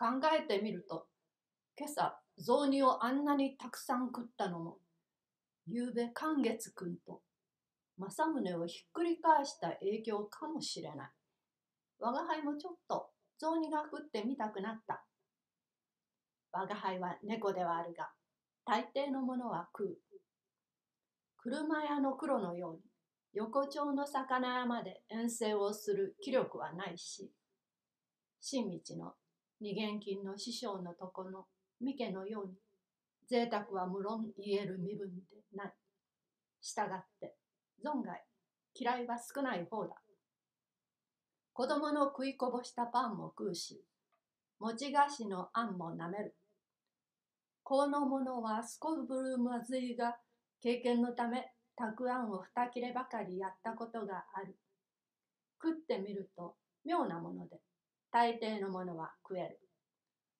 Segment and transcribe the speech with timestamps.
[0.00, 1.04] 考えてみると
[1.78, 4.78] 今朝雑煮をあんなにたくさん食ったのも
[5.66, 7.20] ゆうべ寛月君と
[7.98, 11.10] 政宗をひっくり返した影響かもしれない。
[11.98, 13.08] 我が輩もちょっと
[13.38, 15.04] 雑煮が食ってみたくなった。
[16.50, 18.08] 我が輩は猫ではあるが、
[18.64, 19.98] 大抵のものは食う。
[21.36, 22.80] 車屋の黒のように
[23.34, 27.30] 横丁の魚屋まで遠征をする気力はないし、
[28.40, 29.12] 新道の
[29.60, 31.46] 二元金の師匠のとこの
[31.80, 32.54] 三家のように、
[33.28, 35.74] 贅沢は無論言える身分でない。
[36.60, 37.34] したがって、
[37.84, 38.24] 存外、
[38.74, 39.96] 嫌いは少ない方だ。
[41.52, 43.84] 子供の食いこぼしたパンも食うし、
[44.58, 46.36] 餅菓子のあんもなめる。
[47.62, 50.16] この者はすこぶるまずいが、
[50.62, 54.58] 経験のため、たくあんを二切ればかりやったことがある。
[55.62, 57.59] 食ってみると妙なもので、
[58.12, 59.60] 大抵のものは食える。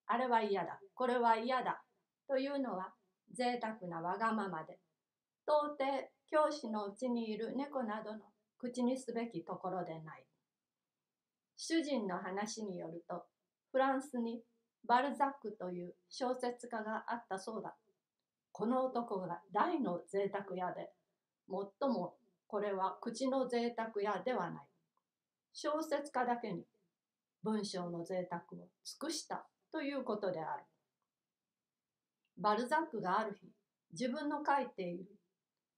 [0.06, 1.82] あれは嫌だ、これは嫌だ、
[2.26, 2.92] というのは
[3.32, 4.78] 贅沢なわがままで、
[5.46, 8.20] 到底教師のうちにいる猫などの
[8.58, 10.24] 口にすべきところでない。
[11.56, 13.24] 主人の話によると、
[13.70, 14.42] フランスに
[14.86, 17.76] バルザックという小説家があったそうだ。
[18.52, 20.90] この男が大の贅沢屋で、
[21.46, 24.64] もっともこれは口の贅沢屋ではない。
[25.52, 26.64] 小説家だけに
[27.42, 30.64] 文章の贅沢を尽くしたということである。
[32.36, 33.48] バルザックがある日、
[33.92, 35.06] 自分の書いている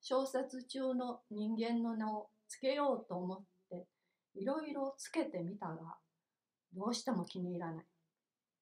[0.01, 3.87] 小説中の人間の名を付けようと思って
[4.35, 5.97] いろいろつけてみたが、
[6.75, 7.85] どうしても気に入らない。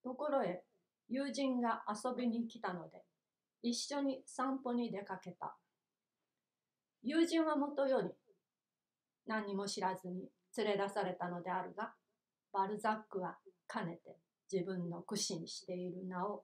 [0.03, 0.63] ところへ
[1.09, 3.03] 友人が遊びに来たので、
[3.63, 5.57] 一緒に散歩に出かけた。
[7.03, 8.09] 友人はもとより
[9.27, 11.95] 何も知らずに連れ出されたのであるが、
[12.53, 14.17] バルザックはかねて
[14.53, 16.43] 自分の苦心している名を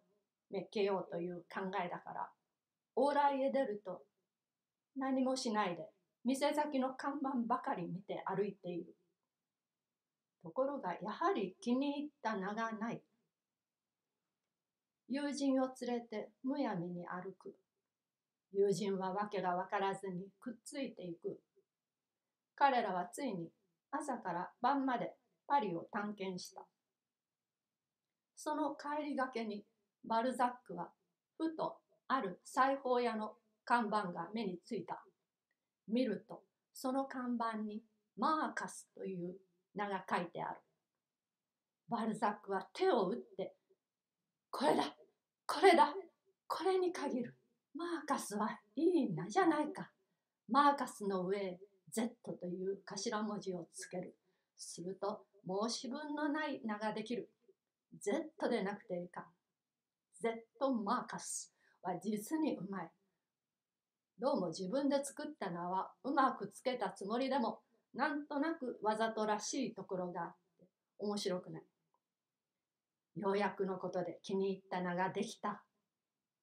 [0.51, 2.29] めっけようという考えだから、
[2.97, 4.03] 往来へ出ると
[4.97, 5.83] 何もしないで
[6.25, 8.97] 店先の看板ばかり見て歩いている。
[10.43, 13.03] ところがやはり気に入った名がない。
[15.09, 17.55] 友人を連れてむやみに歩く。
[18.53, 21.41] 友人は訳が分からずにくっついていく。
[22.55, 23.49] 彼らはついに
[23.91, 25.13] 朝から晩まで
[25.47, 26.63] パリを探検した。
[28.35, 29.65] その帰りがけに
[30.05, 30.91] バルザックは
[31.39, 33.33] ふとある裁縫屋の
[33.65, 35.03] 看板が目についた。
[35.89, 36.43] 見ると
[36.75, 37.83] その看板に
[38.17, 39.37] マーカスという
[39.75, 40.61] 名が書いてある。
[41.89, 43.55] バルザックは手を打って
[44.51, 44.85] これだ
[45.47, 45.95] これだ
[46.49, 47.35] これに限る。
[47.75, 49.91] マーカスはいい名じゃないか。
[50.49, 54.17] マーカスの上へ Z という頭文字をつける。
[54.57, 57.31] すると申し分のない名ができる。
[58.01, 59.27] Z でなくていいか。
[60.21, 62.91] Z マーカスは実にうまい。
[64.19, 67.61] どうも自分で作った名はうまくつけたつもりでも、
[67.95, 70.67] なんとなくわざとらしいところがあって
[70.99, 71.63] 面白くない。
[73.17, 75.63] ようやくのことで気に入った名ができた。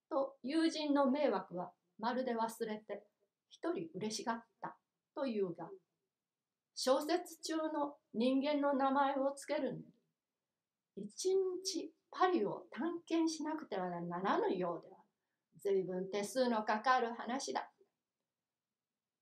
[0.09, 3.03] と友人の迷惑はまるで忘れて
[3.49, 4.75] 一人嬉しがった
[5.15, 5.69] というが、
[6.75, 9.83] 小説中の人間の名前をつけるのに、
[10.95, 14.97] 一日パリを探検しなくてはならぬようでは、
[15.61, 17.69] 随分手数のかかる話だ。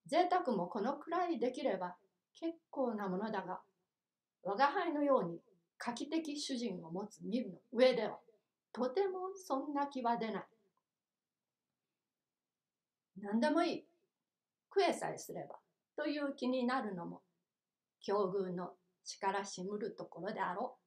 [0.07, 1.95] 贅沢もこのくらいできれば
[2.40, 3.61] 結構なものだが、
[4.44, 5.40] 我が輩のように
[5.78, 8.19] 画期的主人を持つ身分の上では、
[8.73, 10.44] とてもそんな気は出ない。
[13.22, 13.85] 何でもいい。
[14.73, 15.56] 食えさえすれば。
[15.95, 17.22] という気になるのも、
[18.01, 18.72] 境遇の
[19.03, 20.78] 力しむるところであろ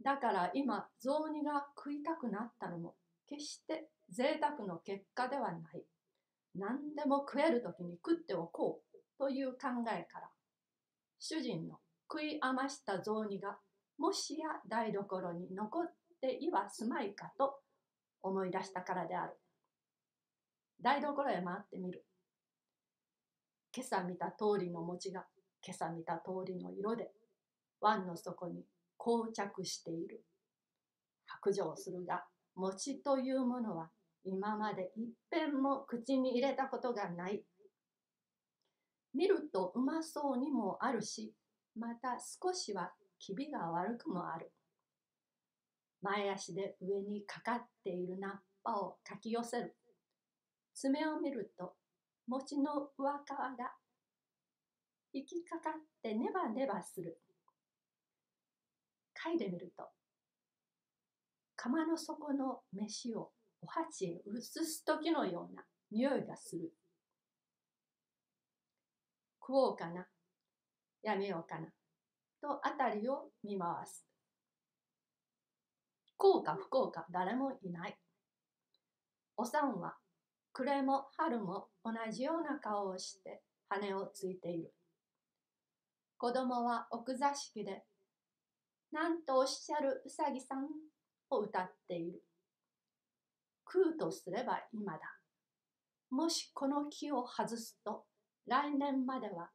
[0.00, 0.04] う。
[0.04, 2.94] だから今、雑煮が食いたくなったのも、
[3.28, 5.82] 決して贅沢の結果ではない。
[6.54, 10.30] 何でも食える時に食っておこうという考えから、
[11.18, 11.78] 主人の
[12.10, 13.58] 食い余した雑煮が
[13.98, 17.60] もしや台所に残っていはすまいかと
[18.22, 19.32] 思い出したからである。
[20.80, 22.04] 台所へ回ってみる。
[23.74, 25.26] 今朝見た通りの餅が
[25.68, 27.10] 今朝見た通りの色で
[27.82, 28.64] 碗の底に
[28.96, 30.24] 膠着している。
[31.26, 32.24] 白状するが
[32.54, 33.90] 餅というものは
[34.24, 37.44] 今まで一遍も口に入れたことがない。
[39.12, 41.34] 見るとうまそうにもあるし
[41.78, 44.50] また少しは気味が悪くもある。
[46.00, 48.32] 前足で上にかかっているナッ
[48.64, 49.76] パをかき寄せる。
[50.72, 51.74] 爪を見ると
[52.26, 53.28] 餅の上皮
[53.58, 53.74] が
[55.12, 55.72] 引きかかっ
[56.02, 57.18] てネバネバする。
[59.24, 59.88] 嗅いでみると
[61.56, 66.72] 釜の底の飯をお鉢へ移す時のような匂いがする。
[69.40, 70.06] 食おうかな、
[71.02, 71.66] やめようかな、
[72.40, 74.06] と辺りを見回す。
[76.16, 77.98] こうか不幸か誰もいない。
[79.36, 79.96] おさんは
[80.52, 84.72] 暮れも春も同じような顔をして羽をついている。
[86.20, 87.84] 子供は奥座敷で、
[88.90, 90.66] なんとおっしゃるうさぎさん
[91.30, 92.24] を歌っている。
[93.64, 95.00] 食うとすれば今だ。
[96.10, 98.04] もしこの木を外すと、
[98.48, 99.50] 来年までは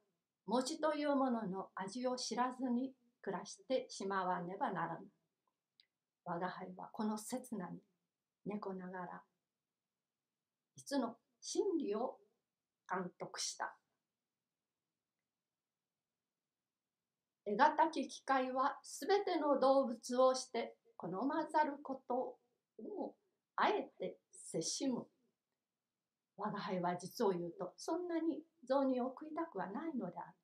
[0.46, 5.06] 餅というものの味を知らずに暮らしてしまわねばならぬ。
[6.24, 7.80] 我が輩はこの刹那に
[8.46, 9.22] 猫ながら、
[10.76, 12.16] いつの真理を
[12.90, 13.76] 監督した。
[17.46, 22.14] 得難き機会はすべての動物をして好まざること
[22.78, 23.14] を
[23.56, 25.06] あえてせしむ。
[26.36, 30.43] 我が輩は実を言うとそんなに雑煮を食いたくはないのである。